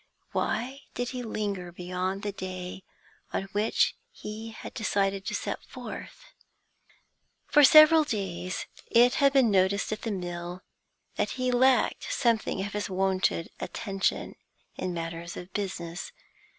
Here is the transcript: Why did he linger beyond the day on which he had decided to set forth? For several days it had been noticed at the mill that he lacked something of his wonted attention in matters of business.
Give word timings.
Why 0.31 0.79
did 0.95 1.09
he 1.09 1.21
linger 1.21 1.71
beyond 1.71 2.23
the 2.23 2.31
day 2.31 2.83
on 3.31 3.43
which 3.51 3.95
he 4.09 4.49
had 4.49 4.73
decided 4.73 5.27
to 5.27 5.35
set 5.35 5.61
forth? 5.63 6.23
For 7.45 7.63
several 7.63 8.03
days 8.03 8.65
it 8.87 9.13
had 9.21 9.31
been 9.31 9.51
noticed 9.51 9.91
at 9.91 10.01
the 10.01 10.09
mill 10.09 10.63
that 11.17 11.29
he 11.37 11.51
lacked 11.51 12.11
something 12.11 12.65
of 12.65 12.73
his 12.73 12.89
wonted 12.89 13.51
attention 13.59 14.33
in 14.75 14.91
matters 14.95 15.37
of 15.37 15.53
business. 15.53 16.11